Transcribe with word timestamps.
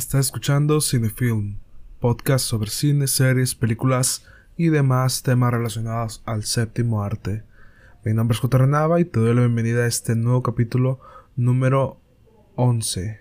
Estás 0.00 0.24
escuchando 0.26 0.80
Cinefilm, 0.80 1.58
podcast 2.00 2.46
sobre 2.46 2.70
cine, 2.70 3.06
series, 3.06 3.54
películas 3.54 4.24
y 4.56 4.70
demás 4.70 5.22
temas 5.22 5.52
relacionados 5.52 6.22
al 6.24 6.44
séptimo 6.44 7.02
arte. 7.02 7.44
Mi 8.02 8.14
nombre 8.14 8.34
es 8.34 8.40
J. 8.40 8.56
Renava 8.56 8.98
y 8.98 9.04
te 9.04 9.20
doy 9.20 9.34
la 9.34 9.42
bienvenida 9.42 9.82
a 9.82 9.86
este 9.86 10.16
nuevo 10.16 10.42
capítulo 10.42 11.00
número 11.36 12.00
11. 12.56 13.20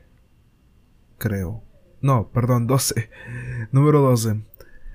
Creo. 1.18 1.66
No, 2.02 2.30
perdón, 2.30 2.66
12. 2.66 3.10
número 3.74 4.00
12. 4.00 4.42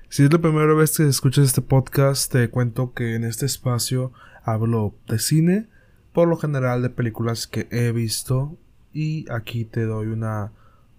Si 0.09 0.23
es 0.23 0.33
la 0.33 0.39
primera 0.39 0.73
vez 0.73 0.97
que 0.97 1.07
escuchas 1.07 1.45
este 1.45 1.61
podcast, 1.61 2.31
te 2.31 2.49
cuento 2.49 2.93
que 2.93 3.13
en 3.13 3.23
este 3.23 3.45
espacio 3.45 4.11
hablo 4.43 4.95
de 5.07 5.19
cine, 5.19 5.69
por 6.13 6.27
lo 6.27 6.37
general 6.37 6.81
de 6.81 6.89
películas 6.89 7.45
que 7.45 7.67
he 7.69 7.91
visto 7.91 8.57
y 8.91 9.31
aquí 9.31 9.65
te 9.65 9.83
doy 9.83 10.07
una 10.07 10.51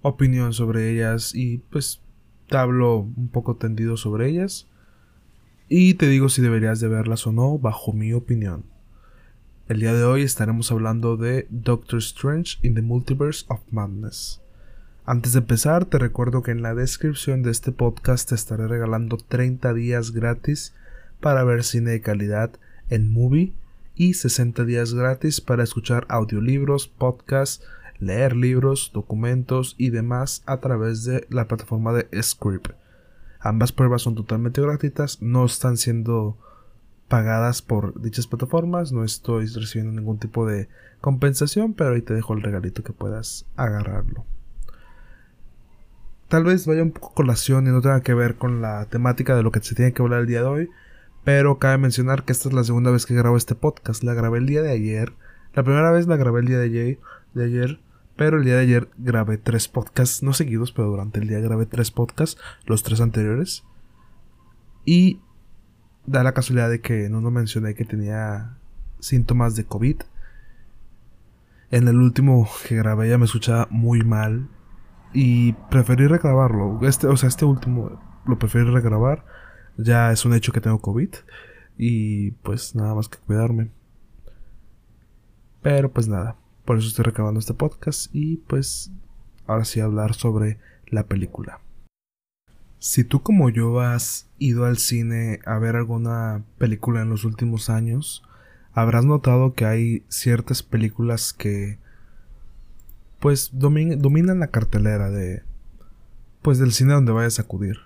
opinión 0.02 0.52
sobre 0.52 0.92
ellas 0.92 1.34
y 1.34 1.58
pues 1.58 2.00
te 2.48 2.56
hablo 2.56 2.98
un 2.98 3.28
poco 3.28 3.56
tendido 3.56 3.96
sobre 3.96 4.28
ellas 4.28 4.66
y 5.68 5.94
te 5.94 6.08
digo 6.08 6.28
si 6.28 6.42
deberías 6.42 6.80
de 6.80 6.88
verlas 6.88 7.26
o 7.26 7.32
no 7.32 7.58
bajo 7.58 7.92
mi 7.92 8.12
opinión. 8.12 8.64
El 9.68 9.80
día 9.80 9.92
de 9.92 10.04
hoy 10.04 10.22
estaremos 10.22 10.70
hablando 10.70 11.16
de 11.16 11.48
Doctor 11.50 11.98
Strange 11.98 12.58
in 12.62 12.74
the 12.74 12.82
Multiverse 12.82 13.44
of 13.48 13.60
Madness. 13.72 14.40
Antes 15.04 15.32
de 15.32 15.40
empezar, 15.40 15.86
te 15.86 15.98
recuerdo 15.98 16.42
que 16.42 16.52
en 16.52 16.62
la 16.62 16.74
descripción 16.74 17.42
de 17.42 17.50
este 17.50 17.72
podcast 17.72 18.28
te 18.28 18.36
estaré 18.36 18.68
regalando 18.68 19.16
30 19.16 19.74
días 19.74 20.12
gratis 20.12 20.72
para 21.20 21.42
ver 21.42 21.64
cine 21.64 21.92
de 21.92 22.00
calidad 22.00 22.52
en 22.90 23.12
Movie 23.12 23.52
y 23.96 24.14
60 24.14 24.64
días 24.64 24.94
gratis 24.94 25.40
para 25.40 25.64
escuchar 25.64 26.06
audiolibros, 26.08 26.86
podcasts, 26.86 27.64
leer 27.98 28.36
libros, 28.36 28.90
documentos 28.92 29.74
y 29.78 29.90
demás 29.90 30.42
a 30.46 30.58
través 30.60 31.04
de 31.04 31.26
la 31.30 31.48
plataforma 31.48 31.92
de 31.92 32.08
Script. 32.22 32.72
Ambas 33.40 33.72
pruebas 33.72 34.02
son 34.02 34.14
totalmente 34.14 34.60
gratuitas, 34.60 35.22
no 35.22 35.44
están 35.44 35.76
siendo 35.76 36.38
pagadas 37.08 37.62
por 37.62 38.00
dichas 38.00 38.26
plataformas, 38.26 38.92
no 38.92 39.04
estoy 39.04 39.46
recibiendo 39.46 39.92
ningún 39.92 40.18
tipo 40.18 40.46
de 40.46 40.68
compensación, 41.00 41.74
pero 41.74 41.94
ahí 41.94 42.02
te 42.02 42.14
dejo 42.14 42.34
el 42.34 42.42
regalito 42.42 42.82
que 42.82 42.92
puedas 42.92 43.46
agarrarlo. 43.56 44.24
Tal 46.28 46.42
vez 46.42 46.66
vaya 46.66 46.82
un 46.82 46.90
poco 46.90 47.14
colación 47.14 47.68
y 47.68 47.70
no 47.70 47.80
tenga 47.80 48.00
que 48.00 48.14
ver 48.14 48.34
con 48.34 48.60
la 48.60 48.86
temática 48.86 49.36
de 49.36 49.44
lo 49.44 49.52
que 49.52 49.62
se 49.62 49.76
tiene 49.76 49.92
que 49.92 50.02
hablar 50.02 50.22
el 50.22 50.26
día 50.26 50.40
de 50.40 50.48
hoy, 50.48 50.70
pero 51.22 51.58
cabe 51.58 51.78
mencionar 51.78 52.24
que 52.24 52.32
esta 52.32 52.48
es 52.48 52.54
la 52.54 52.64
segunda 52.64 52.90
vez 52.90 53.06
que 53.06 53.14
grabo 53.14 53.36
este 53.36 53.54
podcast. 53.54 54.02
La 54.02 54.14
grabé 54.14 54.38
el 54.38 54.46
día 54.46 54.62
de 54.62 54.72
ayer. 54.72 55.12
La 55.54 55.62
primera 55.62 55.90
vez 55.90 56.06
la 56.06 56.16
grabé 56.16 56.40
el 56.40 56.46
día 56.46 56.58
de 56.58 56.64
ayer, 56.64 56.98
de 57.34 57.44
ayer 57.44 57.80
pero 58.16 58.38
el 58.38 58.44
día 58.44 58.54
de 58.54 58.62
ayer 58.62 58.88
grabé 58.96 59.36
tres 59.36 59.68
podcasts, 59.68 60.22
no 60.22 60.32
seguidos, 60.32 60.72
pero 60.72 60.88
durante 60.88 61.20
el 61.20 61.28
día 61.28 61.38
grabé 61.40 61.66
tres 61.66 61.90
podcasts, 61.90 62.40
los 62.64 62.82
tres 62.82 63.00
anteriores. 63.00 63.64
Y 64.84 65.20
da 66.06 66.22
la 66.22 66.32
casualidad 66.32 66.70
de 66.70 66.80
que 66.80 67.08
no 67.10 67.18
uno 67.18 67.30
mencioné 67.30 67.74
que 67.74 67.84
tenía 67.84 68.56
síntomas 69.00 69.54
de 69.54 69.64
COVID. 69.64 69.96
En 71.70 71.88
el 71.88 71.96
último 71.96 72.48
que 72.66 72.76
grabé 72.76 73.10
ya 73.10 73.18
me 73.18 73.26
escuchaba 73.26 73.68
muy 73.70 74.02
mal. 74.02 74.48
Y 75.12 75.52
preferí 75.70 76.06
regrabarlo. 76.06 76.80
Este, 76.82 77.06
o 77.06 77.16
sea, 77.16 77.28
este 77.28 77.44
último 77.44 78.00
lo 78.26 78.38
preferí 78.38 78.70
regrabar. 78.70 79.24
Ya 79.76 80.12
es 80.12 80.24
un 80.24 80.34
hecho 80.34 80.52
que 80.52 80.60
tengo 80.60 80.80
COVID. 80.80 81.10
Y 81.76 82.30
pues 82.30 82.74
nada 82.74 82.94
más 82.94 83.08
que 83.08 83.18
cuidarme. 83.18 83.70
Pero 85.62 85.90
pues 85.90 86.08
nada. 86.08 86.36
Por 86.66 86.78
eso 86.78 86.88
estoy 86.88 87.04
recabando 87.04 87.38
este 87.38 87.54
podcast 87.54 88.12
y 88.12 88.38
pues 88.38 88.90
ahora 89.46 89.64
sí 89.64 89.78
hablar 89.78 90.14
sobre 90.14 90.58
la 90.88 91.04
película. 91.04 91.60
Si 92.80 93.04
tú 93.04 93.22
como 93.22 93.50
yo 93.50 93.80
has 93.80 94.26
ido 94.40 94.64
al 94.64 94.76
cine 94.76 95.38
a 95.46 95.60
ver 95.60 95.76
alguna 95.76 96.42
película 96.58 97.02
en 97.02 97.08
los 97.08 97.24
últimos 97.24 97.70
años, 97.70 98.24
habrás 98.74 99.04
notado 99.04 99.54
que 99.54 99.64
hay 99.64 100.02
ciertas 100.08 100.64
películas 100.64 101.32
que 101.32 101.78
pues 103.20 103.50
dominan 103.52 104.40
la 104.40 104.48
cartelera 104.48 105.08
de 105.08 105.44
pues 106.42 106.58
del 106.58 106.72
cine 106.72 106.94
donde 106.94 107.12
vayas 107.12 107.38
a 107.38 107.42
acudir. 107.42 107.76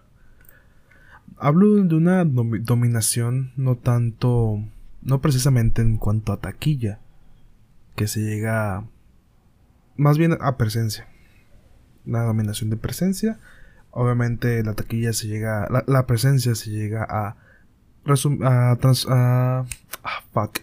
Hablo 1.36 1.84
de 1.84 1.94
una 1.94 2.24
dominación 2.24 3.52
no 3.56 3.76
tanto 3.76 4.64
no 5.02 5.20
precisamente 5.20 5.82
en 5.82 5.98
cuanto 5.98 6.32
a 6.32 6.40
taquilla, 6.40 6.98
que 8.00 8.06
se 8.06 8.20
llega 8.20 8.86
más 9.98 10.16
bien 10.16 10.38
a 10.40 10.56
presencia. 10.56 11.06
La 12.06 12.22
dominación 12.22 12.70
de 12.70 12.78
presencia. 12.78 13.38
Obviamente 13.90 14.64
la 14.64 14.72
taquilla 14.72 15.12
se 15.12 15.26
llega, 15.26 15.68
la, 15.86 16.06
presencia 16.06 16.54
se 16.54 16.70
llega 16.70 17.04
a, 17.06 17.36
a, 18.06 18.72
a, 18.72 19.66
ah, 20.02 20.22
fuck. 20.32 20.60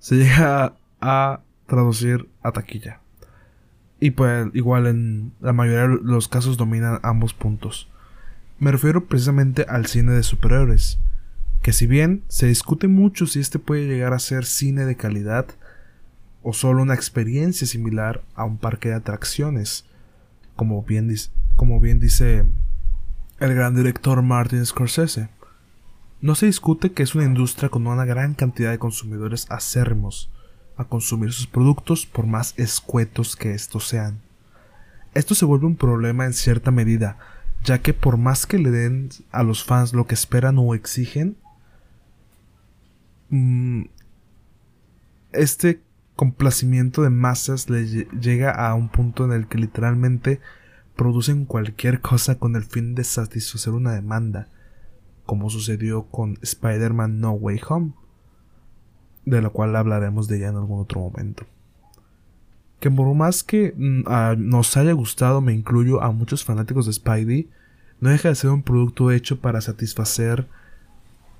Se 0.00 0.16
llega 0.16 0.74
a 1.00 1.42
traducir 1.68 2.28
a 2.42 2.50
taquilla. 2.50 2.98
Y 4.00 4.10
pues 4.10 4.48
igual 4.52 4.88
en 4.88 5.32
la 5.38 5.52
mayoría 5.52 5.82
de 5.82 6.00
los 6.02 6.26
casos 6.26 6.56
dominan 6.56 6.98
ambos 7.04 7.34
puntos. 7.34 7.88
Me 8.58 8.72
refiero 8.72 9.06
precisamente 9.06 9.64
al 9.68 9.86
cine 9.86 10.10
de 10.10 10.24
superhéroes, 10.24 10.98
que 11.62 11.72
si 11.72 11.86
bien 11.86 12.24
se 12.26 12.48
discute 12.48 12.88
mucho 12.88 13.28
si 13.28 13.38
este 13.38 13.60
puede 13.60 13.86
llegar 13.86 14.12
a 14.12 14.18
ser 14.18 14.44
cine 14.44 14.86
de 14.86 14.96
calidad, 14.96 15.46
o 16.42 16.52
solo 16.52 16.82
una 16.82 16.94
experiencia 16.94 17.66
similar 17.66 18.22
a 18.34 18.44
un 18.44 18.58
parque 18.58 18.90
de 18.90 18.96
atracciones, 18.96 19.84
como 20.56 20.82
bien, 20.82 21.14
como 21.56 21.80
bien 21.80 22.00
dice 22.00 22.44
el 23.38 23.54
gran 23.54 23.74
director 23.74 24.22
Martin 24.22 24.64
Scorsese. 24.64 25.28
No 26.20 26.34
se 26.34 26.46
discute 26.46 26.92
que 26.92 27.04
es 27.04 27.14
una 27.14 27.24
industria 27.24 27.68
con 27.68 27.86
una 27.86 28.04
gran 28.04 28.34
cantidad 28.34 28.70
de 28.70 28.78
consumidores 28.78 29.46
acérrimos 29.50 30.30
a 30.76 30.84
consumir 30.84 31.32
sus 31.32 31.46
productos 31.46 32.06
por 32.06 32.26
más 32.26 32.54
escuetos 32.56 33.36
que 33.36 33.52
estos 33.52 33.86
sean. 33.86 34.20
Esto 35.14 35.34
se 35.34 35.44
vuelve 35.44 35.66
un 35.66 35.76
problema 35.76 36.24
en 36.24 36.32
cierta 36.32 36.70
medida, 36.70 37.18
ya 37.64 37.80
que 37.80 37.94
por 37.94 38.16
más 38.16 38.46
que 38.46 38.58
le 38.58 38.70
den 38.70 39.10
a 39.30 39.42
los 39.42 39.64
fans 39.64 39.92
lo 39.92 40.06
que 40.06 40.14
esperan 40.14 40.58
o 40.58 40.74
exigen, 40.74 41.36
mm, 43.30 43.82
este 45.32 45.80
complacimiento 46.18 47.02
de 47.02 47.10
masas 47.10 47.70
le 47.70 47.86
llega 47.86 48.50
a 48.50 48.74
un 48.74 48.88
punto 48.88 49.24
en 49.24 49.30
el 49.30 49.46
que 49.46 49.56
literalmente 49.56 50.40
producen 50.96 51.44
cualquier 51.44 52.00
cosa 52.02 52.40
con 52.40 52.56
el 52.56 52.64
fin 52.64 52.96
de 52.96 53.04
satisfacer 53.04 53.72
una 53.72 53.92
demanda, 53.92 54.48
como 55.26 55.48
sucedió 55.48 56.06
con 56.06 56.36
Spider-Man 56.42 57.20
No 57.20 57.30
Way 57.34 57.60
Home, 57.68 57.92
de 59.26 59.40
la 59.40 59.50
cual 59.50 59.76
hablaremos 59.76 60.26
de 60.26 60.38
ella 60.38 60.48
en 60.48 60.56
algún 60.56 60.80
otro 60.80 61.02
momento. 61.02 61.46
Que 62.80 62.90
por 62.90 63.14
más 63.14 63.44
que 63.44 63.72
mm, 63.76 64.02
nos 64.38 64.76
haya 64.76 64.94
gustado, 64.94 65.40
me 65.40 65.52
incluyo 65.52 66.02
a 66.02 66.10
muchos 66.10 66.44
fanáticos 66.44 66.86
de 66.86 66.94
Spidey, 66.94 67.48
no 68.00 68.10
deja 68.10 68.30
de 68.30 68.34
ser 68.34 68.50
un 68.50 68.64
producto 68.64 69.12
hecho 69.12 69.40
para 69.40 69.60
satisfacer 69.60 70.48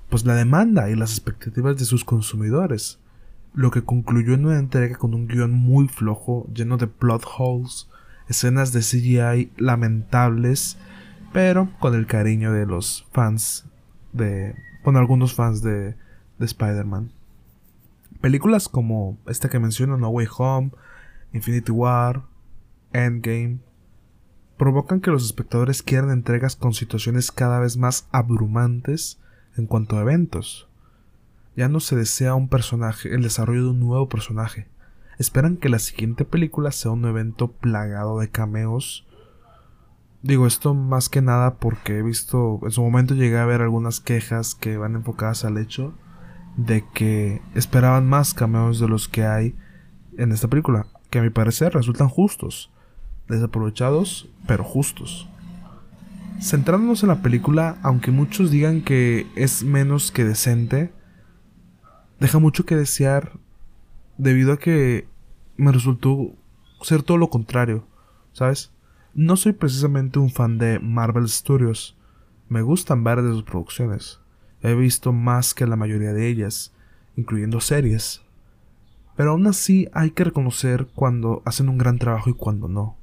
pues 0.09 0.25
la 0.25 0.35
demanda 0.35 0.89
y 0.89 0.95
las 0.95 1.11
expectativas 1.11 1.75
de 1.75 1.83
sus 1.83 2.05
consumidores 2.05 2.97
lo 3.53 3.71
que 3.71 3.83
concluyó 3.83 4.33
en 4.33 4.45
una 4.45 4.59
entrega 4.59 4.97
con 4.97 5.13
un 5.13 5.27
guion 5.27 5.51
muy 5.51 5.87
flojo, 5.87 6.47
lleno 6.53 6.77
de 6.77 6.87
plot 6.87 7.25
holes, 7.37 7.89
escenas 8.27 8.71
de 8.71 8.81
CGI 8.81 9.51
lamentables, 9.57 10.77
pero 11.33 11.69
con 11.79 11.95
el 11.95 12.05
cariño 12.05 12.51
de 12.51 12.65
los 12.65 13.07
fans 13.11 13.65
de... 14.13 14.55
con 14.83 14.97
algunos 14.97 15.33
fans 15.33 15.61
de, 15.61 15.95
de 16.37 16.45
Spider-Man. 16.45 17.11
Películas 18.21 18.67
como 18.67 19.17
esta 19.27 19.49
que 19.49 19.59
menciono, 19.59 19.97
No 19.97 20.09
Way 20.09 20.27
Home, 20.37 20.71
Infinity 21.33 21.71
War, 21.71 22.23
Endgame, 22.91 23.59
provocan 24.57 24.99
que 24.99 25.11
los 25.11 25.25
espectadores 25.25 25.81
quieran 25.81 26.11
entregas 26.11 26.55
con 26.55 26.73
situaciones 26.73 27.31
cada 27.31 27.59
vez 27.59 27.77
más 27.77 28.07
abrumantes 28.11 29.19
en 29.55 29.67
cuanto 29.67 29.97
a 29.97 30.01
eventos. 30.01 30.68
Ya 31.59 31.67
no 31.67 31.81
se 31.81 31.97
desea 31.97 32.35
un 32.35 32.47
personaje, 32.47 33.13
el 33.13 33.21
desarrollo 33.21 33.63
de 33.63 33.69
un 33.71 33.81
nuevo 33.81 34.07
personaje. 34.07 34.69
Esperan 35.17 35.57
que 35.57 35.67
la 35.67 35.79
siguiente 35.79 36.23
película 36.23 36.71
sea 36.71 36.91
un 36.91 37.03
evento 37.03 37.51
plagado 37.51 38.17
de 38.19 38.29
cameos. 38.29 39.05
Digo 40.21 40.47
esto 40.47 40.73
más 40.73 41.09
que 41.09 41.21
nada 41.21 41.55
porque 41.55 41.97
he 41.97 42.01
visto, 42.01 42.61
en 42.63 42.71
su 42.71 42.81
momento 42.81 43.13
llegué 43.13 43.37
a 43.37 43.45
ver 43.45 43.61
algunas 43.61 43.99
quejas 43.99 44.55
que 44.55 44.77
van 44.77 44.95
enfocadas 44.95 45.43
al 45.43 45.57
hecho 45.57 45.93
de 46.55 46.85
que 46.93 47.41
esperaban 47.55 48.07
más 48.07 48.33
cameos 48.33 48.79
de 48.79 48.87
los 48.87 49.09
que 49.09 49.25
hay 49.25 49.53
en 50.17 50.31
esta 50.31 50.47
película, 50.47 50.85
que 51.09 51.19
a 51.19 51.23
mi 51.23 51.29
parecer 51.29 51.73
resultan 51.73 52.07
justos, 52.07 52.71
desaprovechados, 53.27 54.29
pero 54.47 54.63
justos. 54.63 55.27
Centrándonos 56.39 57.03
en 57.03 57.09
la 57.09 57.21
película, 57.21 57.79
aunque 57.83 58.11
muchos 58.11 58.49
digan 58.49 58.81
que 58.81 59.27
es 59.35 59.65
menos 59.65 60.13
que 60.13 60.23
decente, 60.23 60.97
deja 62.19 62.39
mucho 62.39 62.65
que 62.65 62.75
desear 62.75 63.33
debido 64.17 64.53
a 64.53 64.59
que 64.59 65.07
me 65.57 65.71
resultó 65.71 66.33
ser 66.81 67.03
todo 67.03 67.17
lo 67.17 67.29
contrario, 67.29 67.85
¿sabes? 68.33 68.71
No 69.13 69.35
soy 69.35 69.53
precisamente 69.53 70.19
un 70.19 70.29
fan 70.29 70.57
de 70.57 70.79
Marvel 70.79 71.27
Studios. 71.27 71.97
Me 72.47 72.61
gustan 72.61 73.03
varias 73.03 73.27
de 73.27 73.33
sus 73.33 73.43
producciones. 73.43 74.19
He 74.61 74.73
visto 74.75 75.13
más 75.13 75.53
que 75.53 75.65
la 75.65 75.75
mayoría 75.75 76.13
de 76.13 76.27
ellas, 76.27 76.73
incluyendo 77.15 77.59
series. 77.59 78.21
Pero 79.15 79.31
aún 79.31 79.47
así 79.47 79.89
hay 79.93 80.11
que 80.11 80.23
reconocer 80.23 80.87
cuando 80.95 81.41
hacen 81.45 81.69
un 81.69 81.77
gran 81.77 81.97
trabajo 81.99 82.29
y 82.29 82.33
cuando 82.33 82.67
no. 82.67 82.97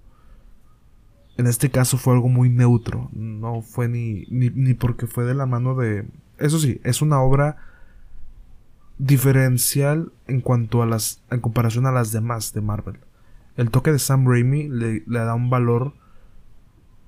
En 1.37 1.47
este 1.47 1.71
caso 1.71 1.99
fue 1.99 2.15
algo 2.15 2.29
muy 2.29 2.49
neutro. 2.49 3.11
No 3.13 3.61
fue 3.61 3.89
ni, 3.89 4.25
ni, 4.31 4.75
porque 4.75 5.07
fue 5.07 5.25
de 5.25 5.35
la 5.35 5.45
mano 5.45 5.75
de... 5.75 6.07
Eso 6.39 6.59
sí, 6.59 6.81
es 6.85 7.03
una 7.03 7.21
obra 7.21 7.57
diferencial 8.99 10.13
en 10.27 10.41
cuanto 10.41 10.83
a 10.83 10.87
las... 10.87 11.23
en 11.31 11.41
comparación 11.41 11.87
a 11.87 11.93
las 11.93 12.13
demás 12.13 12.53
de 12.53 12.61
Marvel. 12.61 12.99
El 13.57 13.71
toque 13.71 13.93
de 13.93 13.99
Sam 13.99 14.27
Raimi 14.27 14.69
le, 14.69 15.03
le 15.07 15.19
da 15.19 15.35
un 15.35 15.51
valor 15.51 15.95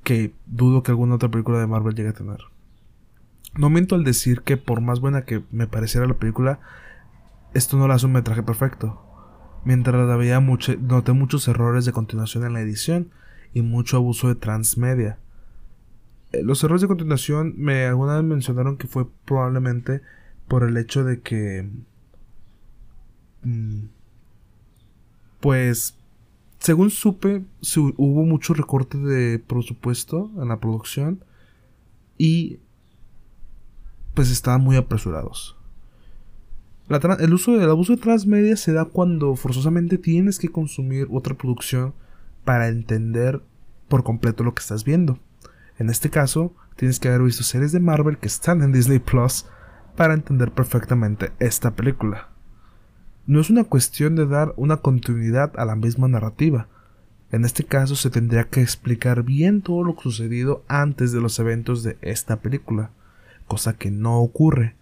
que 0.02 0.32
dudo 0.46 0.82
que 0.82 0.90
alguna 0.90 1.16
otra 1.16 1.30
película 1.30 1.58
de 1.58 1.66
Marvel 1.66 1.94
llegue 1.94 2.10
a 2.10 2.14
tener. 2.14 2.38
No 3.54 3.70
miento 3.70 3.94
al 3.94 4.04
decir 4.04 4.42
que 4.42 4.56
por 4.56 4.80
más 4.80 5.00
buena 5.00 5.22
que 5.22 5.42
me 5.50 5.66
pareciera 5.66 6.06
la 6.06 6.14
película, 6.14 6.60
esto 7.54 7.76
no 7.76 7.88
la 7.88 7.94
hace 7.94 8.06
un 8.06 8.12
metraje 8.12 8.42
perfecto. 8.42 9.02
Mientras 9.64 10.06
la 10.06 10.16
veía 10.16 10.40
noté 10.40 11.12
muchos 11.12 11.48
errores 11.48 11.84
de 11.84 11.92
continuación 11.92 12.44
en 12.44 12.52
la 12.52 12.60
edición 12.60 13.10
y 13.52 13.62
mucho 13.62 13.96
abuso 13.96 14.28
de 14.28 14.34
transmedia. 14.34 15.18
Eh, 16.32 16.42
los 16.42 16.62
errores 16.62 16.82
de 16.82 16.88
continuación 16.88 17.54
me 17.56 17.86
alguna 17.86 18.16
vez 18.16 18.24
mencionaron 18.24 18.76
que 18.76 18.86
fue 18.86 19.06
probablemente 19.24 20.02
por 20.48 20.64
el 20.64 20.76
hecho 20.76 21.04
de 21.04 21.20
que 21.20 21.68
mm, 23.42 23.84
pues 25.40 25.96
según 26.58 26.90
supe 26.90 27.44
hubo 27.96 28.24
mucho 28.24 28.54
recorte 28.54 28.98
de 28.98 29.38
presupuesto 29.38 30.30
en 30.40 30.48
la 30.48 30.58
producción 30.58 31.24
y 32.16 32.58
pues 34.14 34.30
estaban 34.30 34.62
muy 34.62 34.76
apresurados 34.76 35.58
el 37.20 37.34
uso 37.34 37.56
del 37.56 37.68
abuso 37.68 37.94
de 37.94 38.02
transmedia 38.02 38.56
se 38.56 38.72
da 38.72 38.86
cuando 38.86 39.36
forzosamente 39.36 39.98
tienes 39.98 40.38
que 40.38 40.48
consumir 40.48 41.06
otra 41.10 41.34
producción 41.34 41.92
para 42.44 42.68
entender 42.68 43.42
por 43.88 44.04
completo 44.04 44.42
lo 44.42 44.54
que 44.54 44.60
estás 44.60 44.84
viendo. 44.84 45.18
En 45.78 45.90
este 45.90 46.08
caso, 46.08 46.54
tienes 46.76 46.98
que 46.98 47.08
haber 47.08 47.22
visto 47.22 47.42
series 47.42 47.72
de 47.72 47.80
Marvel 47.80 48.18
que 48.18 48.26
están 48.26 48.62
en 48.62 48.72
Disney 48.72 49.00
Plus 49.00 49.44
para 49.98 50.14
entender 50.14 50.52
perfectamente 50.52 51.32
esta 51.40 51.72
película. 51.72 52.28
No 53.26 53.40
es 53.40 53.50
una 53.50 53.64
cuestión 53.64 54.14
de 54.14 54.28
dar 54.28 54.54
una 54.56 54.76
continuidad 54.76 55.50
a 55.58 55.64
la 55.64 55.74
misma 55.74 56.06
narrativa. 56.06 56.68
En 57.32 57.44
este 57.44 57.64
caso 57.64 57.96
se 57.96 58.08
tendría 58.08 58.44
que 58.44 58.62
explicar 58.62 59.24
bien 59.24 59.60
todo 59.60 59.82
lo 59.82 59.96
sucedido 60.00 60.62
antes 60.68 61.10
de 61.10 61.20
los 61.20 61.40
eventos 61.40 61.82
de 61.82 61.98
esta 62.00 62.36
película, 62.36 62.92
cosa 63.48 63.72
que 63.72 63.90
no 63.90 64.20
ocurre 64.20 64.76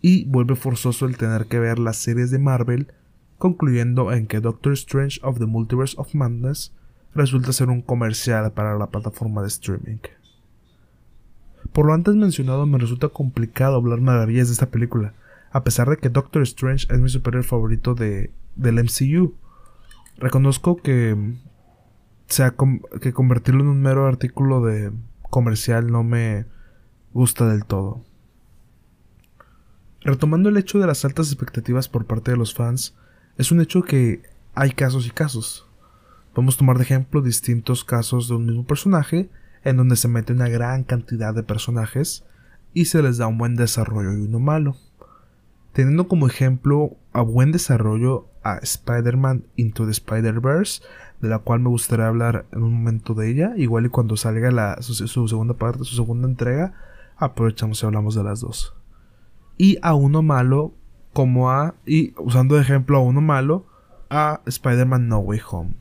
y 0.00 0.24
vuelve 0.24 0.56
forzoso 0.56 1.04
el 1.04 1.18
tener 1.18 1.48
que 1.48 1.60
ver 1.60 1.78
las 1.78 1.98
series 1.98 2.30
de 2.30 2.38
Marvel, 2.38 2.88
concluyendo 3.36 4.10
en 4.10 4.26
que 4.26 4.40
Doctor 4.40 4.72
Strange 4.72 5.20
of 5.22 5.38
the 5.38 5.44
Multiverse 5.44 5.96
of 5.98 6.14
Madness 6.14 6.72
resulta 7.14 7.52
ser 7.52 7.68
un 7.68 7.82
comercial 7.82 8.50
para 8.52 8.78
la 8.78 8.86
plataforma 8.86 9.42
de 9.42 9.48
streaming. 9.48 9.98
Por 11.76 11.84
lo 11.84 11.92
antes 11.92 12.14
mencionado 12.14 12.64
me 12.64 12.78
resulta 12.78 13.10
complicado 13.10 13.76
hablar 13.76 14.00
maravillas 14.00 14.46
de 14.48 14.54
esta 14.54 14.70
película, 14.70 15.12
a 15.52 15.62
pesar 15.62 15.90
de 15.90 15.98
que 15.98 16.08
Doctor 16.08 16.40
Strange 16.40 16.86
es 16.88 16.98
mi 17.00 17.10
superhéroe 17.10 17.46
favorito 17.46 17.94
de, 17.94 18.30
del 18.54 18.82
MCU. 18.82 19.34
Reconozco 20.16 20.76
que, 20.78 21.34
sea, 22.28 22.54
que 23.02 23.12
convertirlo 23.12 23.60
en 23.60 23.68
un 23.68 23.82
mero 23.82 24.06
artículo 24.06 24.64
de 24.64 24.90
comercial 25.28 25.92
no 25.92 26.02
me 26.02 26.46
gusta 27.12 27.46
del 27.46 27.66
todo. 27.66 28.02
Retomando 30.00 30.48
el 30.48 30.56
hecho 30.56 30.78
de 30.78 30.86
las 30.86 31.04
altas 31.04 31.26
expectativas 31.26 31.90
por 31.90 32.06
parte 32.06 32.30
de 32.30 32.38
los 32.38 32.54
fans, 32.54 32.96
es 33.36 33.52
un 33.52 33.60
hecho 33.60 33.82
que 33.82 34.22
hay 34.54 34.70
casos 34.70 35.06
y 35.06 35.10
casos. 35.10 35.68
Podemos 36.32 36.56
tomar 36.56 36.78
de 36.78 36.84
ejemplo 36.84 37.20
distintos 37.20 37.84
casos 37.84 38.28
de 38.28 38.34
un 38.34 38.46
mismo 38.46 38.64
personaje, 38.64 39.28
en 39.66 39.76
donde 39.76 39.96
se 39.96 40.08
mete 40.08 40.32
una 40.32 40.48
gran 40.48 40.84
cantidad 40.84 41.34
de 41.34 41.42
personajes 41.42 42.24
y 42.72 42.86
se 42.86 43.02
les 43.02 43.18
da 43.18 43.26
un 43.26 43.36
buen 43.36 43.56
desarrollo 43.56 44.12
y 44.12 44.22
uno 44.22 44.38
malo. 44.38 44.76
Teniendo 45.72 46.08
como 46.08 46.26
ejemplo 46.26 46.96
a 47.12 47.20
buen 47.20 47.52
desarrollo 47.52 48.28
a 48.42 48.56
Spider-Man 48.58 49.44
Into 49.56 49.84
the 49.84 49.90
Spider-Verse, 49.90 50.82
de 51.20 51.28
la 51.28 51.40
cual 51.40 51.60
me 51.60 51.68
gustaría 51.68 52.06
hablar 52.06 52.46
en 52.52 52.62
un 52.62 52.72
momento 52.72 53.12
de 53.12 53.30
ella, 53.30 53.52
igual 53.56 53.86
y 53.86 53.90
cuando 53.90 54.16
salga 54.16 54.80
su, 54.80 54.94
su 54.94 55.28
segunda 55.28 55.54
parte, 55.54 55.84
su 55.84 55.96
segunda 55.96 56.26
entrega, 56.26 56.72
aprovechamos 57.18 57.82
y 57.82 57.86
hablamos 57.86 58.14
de 58.14 58.22
las 58.22 58.40
dos 58.40 58.76
y 59.58 59.78
a 59.82 59.94
uno 59.94 60.22
malo 60.22 60.72
como 61.12 61.50
a, 61.50 61.74
y 61.86 62.12
usando 62.18 62.56
de 62.56 62.62
ejemplo 62.62 62.98
a 62.98 63.00
uno 63.00 63.20
malo, 63.20 63.64
a 64.10 64.40
Spider-Man 64.44 65.08
No 65.08 65.18
Way 65.18 65.40
Home. 65.50 65.74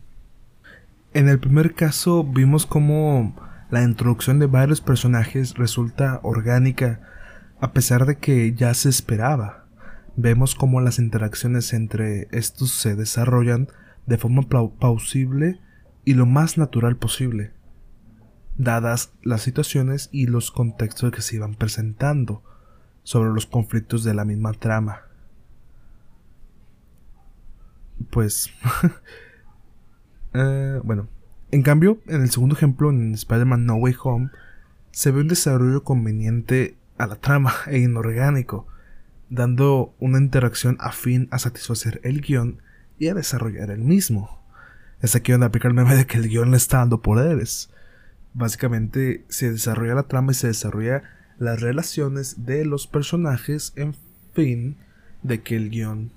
En 1.13 1.27
el 1.27 1.39
primer 1.39 1.73
caso 1.75 2.23
vimos 2.23 2.65
como 2.65 3.35
la 3.75 3.83
introducción 3.83 4.39
de 4.39 4.45
varios 4.45 4.79
personajes 4.79 5.55
resulta 5.55 6.21
orgánica 6.23 7.01
a 7.59 7.73
pesar 7.73 8.05
de 8.05 8.17
que 8.17 8.53
ya 8.53 8.73
se 8.73 8.87
esperaba. 8.87 9.65
Vemos 10.15 10.55
cómo 10.55 10.79
las 10.79 10.97
interacciones 10.97 11.73
entre 11.73 12.29
estos 12.31 12.71
se 12.71 12.95
desarrollan 12.95 13.67
de 14.05 14.17
forma 14.17 14.43
plausible 14.79 15.59
y 16.05 16.13
lo 16.13 16.25
más 16.25 16.57
natural 16.57 16.95
posible, 16.95 17.51
dadas 18.57 19.11
las 19.23 19.41
situaciones 19.41 20.07
y 20.13 20.27
los 20.27 20.51
contextos 20.51 21.11
que 21.11 21.21
se 21.21 21.35
iban 21.35 21.55
presentando 21.55 22.43
sobre 23.03 23.31
los 23.31 23.45
conflictos 23.45 24.05
de 24.05 24.13
la 24.13 24.23
misma 24.23 24.53
trama. 24.53 25.01
Pues... 28.09 28.51
Eh, 30.37 30.81
bueno, 30.83 31.07
en 31.55 31.61
cambio, 31.61 32.01
en 32.07 32.21
el 32.21 32.29
segundo 32.29 32.53
ejemplo, 32.53 32.89
en 32.89 33.13
Spider-Man 33.13 33.65
No 33.65 33.75
Way 33.75 33.95
Home, 34.03 34.29
se 34.91 35.11
ve 35.11 35.21
un 35.21 35.29
desarrollo 35.29 35.85
conveniente 35.85 36.75
a 36.97 37.07
la 37.07 37.15
trama 37.15 37.53
e 37.67 37.79
inorgánico, 37.79 38.67
dando 39.29 39.95
una 39.99 40.17
interacción 40.17 40.75
afín 40.81 41.29
a 41.31 41.39
satisfacer 41.39 42.01
el 42.03 42.19
guion 42.19 42.61
y 42.99 43.07
a 43.07 43.13
desarrollar 43.13 43.71
el 43.71 43.79
mismo. 43.79 44.43
Es 45.01 45.15
aquí 45.15 45.31
donde 45.31 45.47
aplica 45.47 45.69
el 45.69 45.73
meme 45.73 45.95
de 45.95 46.05
que 46.05 46.17
el 46.17 46.27
guion 46.27 46.51
le 46.51 46.57
está 46.57 46.79
dando 46.79 47.01
poderes. 47.01 47.69
Básicamente 48.33 49.23
se 49.29 49.49
desarrolla 49.49 49.95
la 49.95 50.09
trama 50.09 50.33
y 50.33 50.35
se 50.35 50.47
desarrolla 50.47 51.03
las 51.39 51.61
relaciones 51.61 52.45
de 52.45 52.65
los 52.65 52.85
personajes 52.85 53.71
en 53.77 53.95
fin 54.33 54.75
de 55.23 55.41
que 55.41 55.55
el 55.55 55.69
guion 55.69 56.11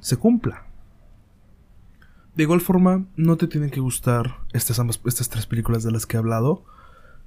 se 0.00 0.18
cumpla. 0.18 0.67
De 2.38 2.44
igual 2.44 2.60
forma, 2.60 3.04
no 3.16 3.36
te 3.36 3.48
tienen 3.48 3.68
que 3.68 3.80
gustar 3.80 4.36
estas, 4.52 4.80
estas 5.06 5.28
tres 5.28 5.46
películas 5.46 5.82
de 5.82 5.90
las 5.90 6.06
que 6.06 6.16
he 6.16 6.20
hablado. 6.20 6.64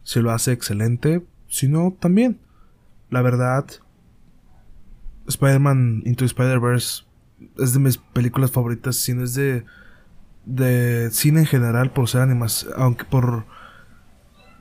Si 0.03 0.21
lo 0.21 0.31
hace 0.31 0.53
excelente, 0.53 1.21
si 1.49 1.67
no, 1.67 1.97
también. 1.99 2.39
La 3.09 3.21
verdad, 3.21 3.65
Spider-Man 5.27 6.03
Into 6.05 6.23
Spider-Verse 6.23 7.03
es 7.57 7.73
de 7.73 7.79
mis 7.79 7.97
películas 7.97 8.51
favoritas, 8.51 8.95
si 8.95 9.13
no 9.13 9.25
es 9.25 9.33
de, 9.33 9.65
de 10.45 11.09
cine 11.11 11.41
en 11.41 11.45
general, 11.45 11.91
por 11.91 12.07
ser 12.07 12.21
animación, 12.21 12.71
aunque 12.77 13.03
por 13.03 13.45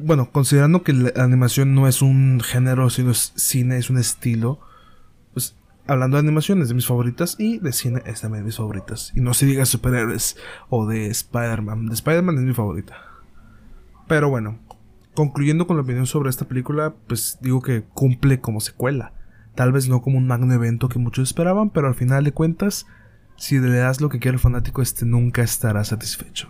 bueno, 0.00 0.32
considerando 0.32 0.82
que 0.82 0.94
la 0.94 1.12
animación 1.22 1.76
no 1.76 1.86
es 1.86 2.02
un 2.02 2.40
género, 2.40 2.90
sino 2.90 3.12
es 3.12 3.32
cine, 3.36 3.78
es 3.78 3.88
un 3.88 3.98
estilo, 3.98 4.58
hablando 5.90 6.16
de 6.16 6.20
animación 6.20 6.62
es 6.62 6.68
de 6.68 6.74
mis 6.74 6.86
favoritas 6.86 7.34
y 7.38 7.58
de 7.58 7.72
cine 7.72 8.00
es 8.06 8.20
también 8.20 8.44
de 8.44 8.46
mis 8.46 8.56
favoritas. 8.56 9.12
Y 9.16 9.20
no 9.20 9.34
se 9.34 9.44
diga 9.44 9.66
superhéroes 9.66 10.36
o 10.68 10.86
de 10.86 11.08
Spider-Man. 11.08 11.86
De 11.86 11.94
Spider-Man 11.94 12.38
es 12.38 12.44
mi 12.44 12.54
favorita. 12.54 12.96
Pero 14.06 14.30
bueno, 14.30 14.60
concluyendo 15.14 15.66
con 15.66 15.76
la 15.76 15.82
opinión 15.82 16.06
sobre 16.06 16.30
esta 16.30 16.46
película, 16.46 16.94
pues 17.08 17.38
digo 17.42 17.60
que 17.60 17.82
cumple 17.82 18.40
como 18.40 18.60
secuela. 18.60 19.14
Tal 19.56 19.72
vez 19.72 19.88
no 19.88 20.00
como 20.00 20.18
un 20.18 20.28
magno 20.28 20.54
evento 20.54 20.88
que 20.88 21.00
muchos 21.00 21.28
esperaban, 21.28 21.70
pero 21.70 21.88
al 21.88 21.96
final 21.96 22.22
de 22.22 22.32
cuentas, 22.32 22.86
si 23.36 23.58
le 23.58 23.78
das 23.78 24.00
lo 24.00 24.10
que 24.10 24.20
quiere 24.20 24.36
el 24.36 24.40
fanático, 24.40 24.82
este 24.82 25.04
nunca 25.04 25.42
estará 25.42 25.82
satisfecho. 25.82 26.48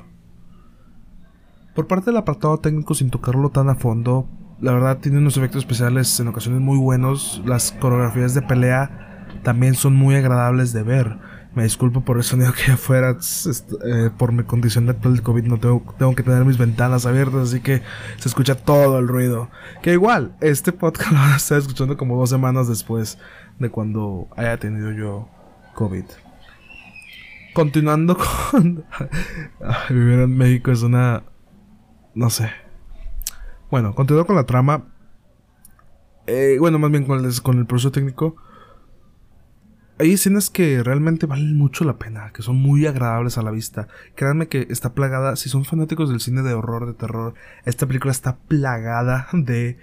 Por 1.74 1.86
parte 1.86 2.06
del 2.10 2.18
apartado 2.18 2.58
técnico, 2.58 2.94
sin 2.94 3.08
tocarlo 3.08 3.48
tan 3.48 3.70
a 3.70 3.74
fondo, 3.74 4.28
la 4.60 4.72
verdad 4.72 4.98
tiene 4.98 5.16
unos 5.16 5.38
efectos 5.38 5.60
especiales 5.60 6.20
en 6.20 6.28
ocasiones 6.28 6.60
muy 6.60 6.76
buenos. 6.76 7.40
Las 7.46 7.72
coreografías 7.72 8.34
de 8.34 8.42
pelea 8.42 9.06
también 9.42 9.74
son 9.74 9.94
muy 9.94 10.14
agradables 10.14 10.72
de 10.72 10.82
ver. 10.82 11.18
Me 11.54 11.64
disculpo 11.64 12.02
por 12.02 12.16
el 12.16 12.22
sonido 12.22 12.52
que 12.52 12.72
afuera, 12.72 13.16
eh, 13.84 14.10
por 14.16 14.32
mi 14.32 14.44
condición 14.44 14.88
actual 14.88 15.16
de 15.16 15.22
COVID 15.22 15.44
no 15.44 15.58
tengo, 15.58 15.94
tengo 15.98 16.14
que 16.14 16.22
tener 16.22 16.44
mis 16.44 16.58
ventanas 16.58 17.06
abiertas, 17.06 17.48
así 17.48 17.60
que 17.60 17.82
se 18.18 18.28
escucha 18.28 18.54
todo 18.54 18.98
el 18.98 19.08
ruido. 19.08 19.50
Que 19.82 19.92
igual, 19.92 20.36
este 20.40 20.72
podcast 20.72 21.10
lo 21.12 21.18
van 21.18 21.32
a 21.32 21.36
estar 21.36 21.58
escuchando 21.58 21.96
como 21.96 22.16
dos 22.16 22.30
semanas 22.30 22.68
después 22.68 23.18
de 23.58 23.70
cuando 23.70 24.28
haya 24.36 24.56
tenido 24.58 24.92
yo 24.92 25.28
COVID. 25.74 26.04
Continuando 27.52 28.16
con... 28.50 28.84
vivir 29.88 30.20
en 30.20 30.36
México 30.36 30.70
es 30.70 30.82
una 30.82 31.24
no 32.14 32.30
sé. 32.30 32.50
Bueno, 33.70 33.94
continuando 33.94 34.26
con 34.26 34.36
la 34.36 34.44
trama. 34.44 34.86
Eh, 36.26 36.56
bueno, 36.58 36.78
más 36.78 36.90
bien 36.90 37.04
con 37.04 37.24
el, 37.24 37.42
con 37.42 37.58
el 37.58 37.66
proceso 37.66 37.92
técnico. 37.92 38.36
Hay 40.00 40.12
escenas 40.12 40.48
que 40.48 40.82
realmente 40.82 41.26
valen 41.26 41.58
mucho 41.58 41.84
la 41.84 41.98
pena, 41.98 42.32
que 42.32 42.40
son 42.40 42.56
muy 42.56 42.86
agradables 42.86 43.36
a 43.36 43.42
la 43.42 43.50
vista. 43.50 43.86
Créanme 44.14 44.48
que 44.48 44.66
está 44.70 44.94
plagada, 44.94 45.36
si 45.36 45.50
son 45.50 45.66
fanáticos 45.66 46.08
del 46.08 46.20
cine 46.20 46.40
de 46.40 46.54
horror, 46.54 46.86
de 46.86 46.94
terror, 46.94 47.34
esta 47.66 47.86
película 47.86 48.10
está 48.10 48.38
plagada 48.38 49.28
de 49.34 49.76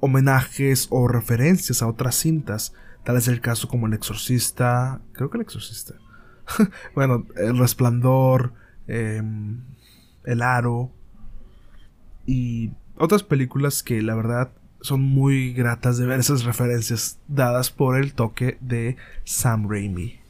homenajes 0.00 0.86
o 0.88 1.08
referencias 1.08 1.82
a 1.82 1.88
otras 1.88 2.14
cintas. 2.14 2.72
Tal 3.04 3.18
es 3.18 3.28
el 3.28 3.42
caso 3.42 3.68
como 3.68 3.86
El 3.86 3.92
Exorcista, 3.92 5.02
creo 5.12 5.28
que 5.28 5.36
El 5.36 5.42
Exorcista. 5.42 5.96
bueno, 6.94 7.26
El 7.36 7.58
Resplandor, 7.58 8.54
em, 8.86 9.60
El 10.24 10.40
Aro 10.40 10.90
y 12.24 12.70
otras 12.96 13.24
películas 13.24 13.82
que 13.82 14.00
la 14.00 14.14
verdad 14.14 14.52
son 14.80 15.02
muy 15.02 15.52
gratas 15.52 15.98
de 15.98 16.06
ver 16.06 16.20
esas 16.20 16.44
referencias 16.44 17.18
dadas 17.26 17.70
por 17.70 17.96
el 17.96 18.14
toque 18.14 18.58
de 18.60 18.96
Sam 19.24 19.68
Raimi. 19.68 20.20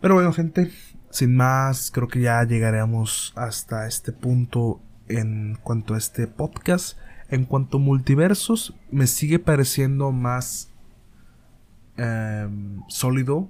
Pero 0.00 0.14
bueno, 0.14 0.32
gente, 0.32 0.72
sin 1.10 1.36
más, 1.36 1.90
creo 1.90 2.08
que 2.08 2.20
ya 2.20 2.42
llegaremos 2.44 3.32
hasta 3.36 3.86
este 3.86 4.12
punto 4.12 4.80
en 5.08 5.58
cuanto 5.62 5.94
a 5.94 5.98
este 5.98 6.26
podcast. 6.26 6.98
En 7.28 7.44
cuanto 7.44 7.76
a 7.76 7.80
multiversos, 7.80 8.74
me 8.90 9.06
sigue 9.06 9.38
pareciendo 9.38 10.10
más 10.10 10.72
em, 11.96 12.80
sólido, 12.88 13.48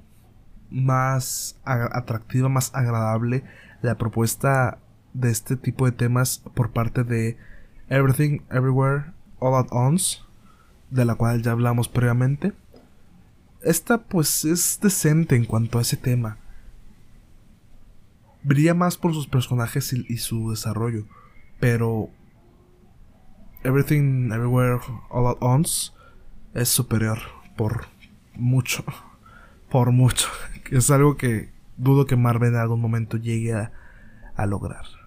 más 0.71 1.59
atractiva, 1.65 2.49
más 2.49 2.75
agradable 2.75 3.45
la 3.81 3.97
propuesta 3.97 4.79
de 5.15 5.31
este 5.31 5.57
tipo 5.57 5.87
de 5.87 5.93
temas 5.93 6.43
por 6.55 6.73
parte 6.73 7.05
de 7.05 7.39
Everything 7.89 8.41
Everywhere 8.51 9.13
All 9.41 9.55
At 9.55 9.69
Once, 9.71 10.19
de 10.91 11.05
la 11.05 11.15
cual 11.15 11.43
ya 11.43 11.53
hablamos 11.53 11.89
previamente. 11.89 12.53
Esta 13.63 13.99
pues 13.99 14.45
es 14.45 14.79
decente 14.81 15.37
en 15.37 15.45
cuanto 15.45 15.79
a 15.79 15.83
ese 15.83 15.97
tema. 15.97 16.39
Brilla 18.43 18.75
más 18.75 18.97
por 18.97 19.13
sus 19.13 19.27
personajes 19.27 19.93
y, 19.93 20.17
su 20.17 20.51
desarrollo, 20.51 21.05
pero 21.59 22.09
Everything 23.65 24.33
Everywhere 24.33 24.81
All 25.11 25.27
At 25.27 25.37
Once 25.41 25.93
es 26.55 26.71
superior 26.71 27.19
por 27.57 27.87
mucho, 28.35 28.85
por 29.71 29.91
mucho. 29.91 30.29
Es 30.71 30.89
algo 30.93 31.17
que 31.17 31.51
dudo 31.79 32.07
que 32.07 32.15
Marvel 32.15 32.51
en 32.51 32.61
algún 32.61 32.81
momento 32.81 33.17
llegue 33.17 33.55
a 33.55 34.47
lograr. 34.47 35.00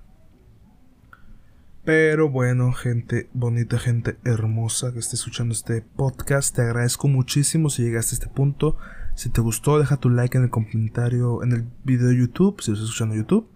Pero 1.86 2.30
bueno, 2.30 2.72
gente 2.72 3.30
bonita, 3.34 3.78
gente 3.78 4.18
hermosa 4.24 4.94
que 4.94 5.00
esté 5.00 5.18
escuchando 5.18 5.52
este 5.52 5.82
podcast, 5.82 6.56
te 6.56 6.62
agradezco 6.62 7.10
muchísimo 7.10 7.70
si 7.70 7.84
llegaste 7.84 8.16
a 8.16 8.20
este 8.20 8.28
punto. 8.30 8.78
Si 9.16 9.30
te 9.30 9.42
gustó, 9.42 9.80
deja 9.80 9.98
tu 9.98 10.10
like 10.10 10.38
en 10.38 10.46
el 10.46 10.50
comentario, 10.50 11.44
en 11.44 11.52
el 11.52 11.66
video 11.84 12.08
de 12.08 12.18
YouTube, 12.18 12.62
si 12.62 12.72
estás 12.72 12.86
escuchando 12.86 13.16
YouTube. 13.16 13.50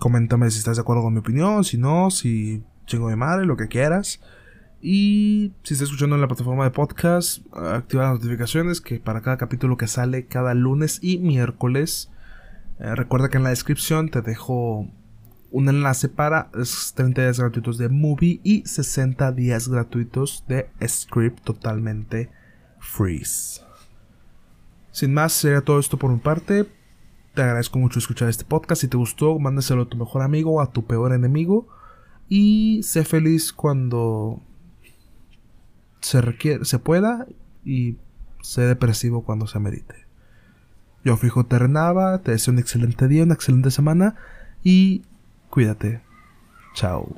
Coméntame 0.00 0.50
si 0.50 0.58
estás 0.58 0.78
de 0.78 0.80
acuerdo 0.80 1.04
con 1.04 1.12
mi 1.12 1.20
opinión, 1.20 1.62
si 1.62 1.78
no, 1.78 2.10
si 2.10 2.64
chingo 2.86 3.08
de 3.08 3.14
madre, 3.14 3.46
lo 3.46 3.56
que 3.56 3.68
quieras. 3.68 4.20
Y 4.82 5.52
si 5.62 5.74
estás 5.74 5.86
escuchando 5.86 6.16
en 6.16 6.22
la 6.22 6.28
plataforma 6.28 6.64
de 6.64 6.72
podcast, 6.72 7.46
activa 7.54 8.02
las 8.02 8.14
notificaciones 8.14 8.80
que 8.80 8.98
para 8.98 9.20
cada 9.20 9.36
capítulo 9.36 9.76
que 9.76 9.86
sale 9.86 10.26
cada 10.26 10.54
lunes 10.54 10.98
y 11.02 11.18
miércoles. 11.18 12.10
Eh, 12.80 12.96
recuerda 12.96 13.28
que 13.28 13.36
en 13.36 13.44
la 13.44 13.50
descripción 13.50 14.10
te 14.10 14.22
dejo 14.22 14.90
un 15.50 15.68
enlace 15.68 16.08
para 16.08 16.50
30 16.50 17.22
días 17.22 17.40
gratuitos 17.40 17.78
de 17.78 17.88
Movie 17.88 18.40
y 18.42 18.66
60 18.66 19.32
días 19.32 19.68
gratuitos 19.68 20.44
de 20.48 20.68
Script 20.86 21.44
totalmente 21.44 22.30
freeze. 22.80 23.60
Sin 24.90 25.12
más, 25.12 25.32
sería 25.32 25.60
todo 25.60 25.78
esto 25.78 25.98
por 25.98 26.10
mi 26.10 26.18
parte. 26.18 26.66
Te 27.34 27.42
agradezco 27.42 27.78
mucho 27.78 27.98
escuchar 27.98 28.28
este 28.28 28.44
podcast. 28.44 28.80
Si 28.80 28.88
te 28.88 28.96
gustó, 28.96 29.38
mándaselo 29.38 29.82
a 29.82 29.88
tu 29.88 29.96
mejor 29.96 30.22
amigo 30.22 30.54
o 30.54 30.60
a 30.60 30.72
tu 30.72 30.86
peor 30.86 31.12
enemigo. 31.12 31.68
Y 32.28 32.80
sé 32.82 33.04
feliz 33.04 33.52
cuando 33.52 34.42
se, 36.00 36.20
requiere, 36.22 36.64
se 36.64 36.78
pueda 36.78 37.26
y 37.64 37.98
sé 38.40 38.62
depresivo 38.62 39.22
cuando 39.22 39.46
se 39.46 39.58
merite. 39.58 40.06
Yo 41.04 41.16
fui 41.16 41.28
J. 41.28 41.58
Renava, 41.58 42.18
te 42.22 42.32
deseo 42.32 42.52
un 42.52 42.58
excelente 42.58 43.06
día, 43.06 43.22
una 43.22 43.34
excelente 43.34 43.70
semana 43.70 44.16
y 44.64 45.02
Cuídate. 45.50 46.02
Chao. 46.74 47.08